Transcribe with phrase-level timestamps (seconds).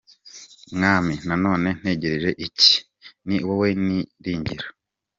[0.75, 1.13] Mwami,
[1.45, 2.73] none ntegereje iki?
[3.27, 4.65] Ni wowe niringira.